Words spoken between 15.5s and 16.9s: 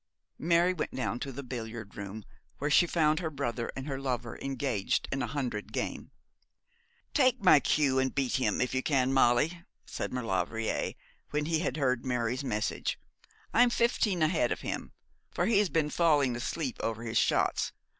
has been falling asleep